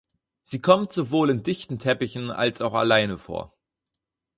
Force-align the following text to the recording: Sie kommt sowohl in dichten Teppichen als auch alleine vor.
Sie 0.41 0.57
kommt 0.59 0.91
sowohl 0.93 1.29
in 1.29 1.43
dichten 1.43 1.77
Teppichen 1.77 2.31
als 2.31 2.59
auch 2.59 2.73
alleine 2.73 3.19
vor. 3.19 3.53